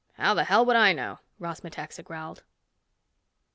[0.13, 2.41] "How the hell would I know?" Ross Metaxa growled.